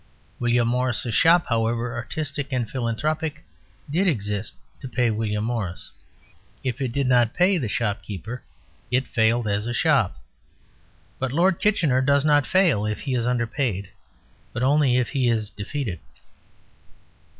[0.39, 3.45] William Morris's shop, however artistic and philanthropic,
[3.87, 5.91] did exist to pay William Morris.
[6.63, 8.41] If it did not pay the shopkeeper
[8.89, 10.19] it failed as a shop;
[11.19, 13.89] but Lord Kitchener does not fail if he is underpaid,
[14.53, 15.99] but only if he is defeated.